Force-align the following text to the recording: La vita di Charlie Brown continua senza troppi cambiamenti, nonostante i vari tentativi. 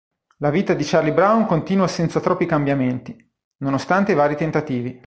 La 0.39 0.49
vita 0.49 0.73
di 0.73 0.83
Charlie 0.83 1.13
Brown 1.13 1.45
continua 1.45 1.87
senza 1.87 2.19
troppi 2.19 2.47
cambiamenti, 2.47 3.15
nonostante 3.57 4.13
i 4.13 4.15
vari 4.15 4.35
tentativi. 4.35 4.99